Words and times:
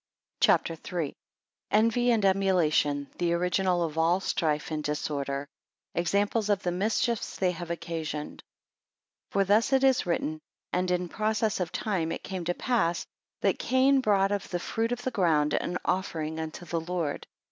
CHAPTER 0.39 0.73
III. 0.91 1.13
Envy 1.69 2.09
and 2.09 2.25
emulation 2.25 3.07
the 3.19 3.33
original 3.33 3.83
of 3.83 3.99
all 3.99 4.19
strife 4.19 4.71
and 4.71 4.83
disorder. 4.83 5.47
Examples 5.93 6.49
of 6.49 6.63
the 6.63 6.71
mischiefs 6.71 7.35
they 7.37 7.51
have 7.51 7.69
occasioned. 7.69 8.41
FOR 9.29 9.43
thus 9.43 9.71
it 9.71 9.83
is 9.83 10.07
written, 10.07 10.41
And 10.73 10.89
in 10.89 11.07
process 11.07 11.59
of 11.59 11.71
time 11.71 12.11
it 12.11 12.23
came 12.23 12.45
to 12.45 12.55
pass, 12.55 13.05
that 13.41 13.59
Cain 13.59 14.01
brought 14.01 14.31
of 14.31 14.49
the 14.49 14.57
fruit 14.57 14.91
of 14.91 15.03
the 15.03 15.11
ground 15.11 15.53
an 15.53 15.77
offering 15.85 16.39
unto 16.39 16.65
the 16.65 16.81
Lord. 16.81 17.27